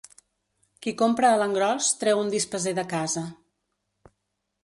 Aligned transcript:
Qui 0.85 0.93
compra 1.01 1.29
a 1.31 1.35
l'engròs 1.41 1.91
treu 2.03 2.23
un 2.23 2.33
dispeser 2.35 2.75
de 2.79 2.85
casa. 2.97 3.25